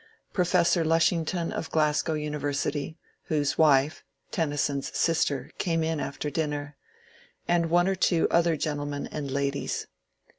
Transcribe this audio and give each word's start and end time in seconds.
Professor 0.33 0.83
iushington 0.83 1.51
of 1.51 1.69
Glasgow 1.69 2.13
University, 2.15 2.97
whose 3.25 3.59
wife 3.59 4.03
(Tennyson's 4.31 4.97
sister) 4.97 5.51
came 5.59 5.83
in 5.83 5.99
after 5.99 6.31
dinner; 6.31 6.75
and 7.47 7.69
one 7.69 7.87
or 7.87 7.93
two 7.93 8.27
other 8.31 8.57
gentlemen 8.57 9.05
and 9.11 9.29
ladies. 9.29 9.85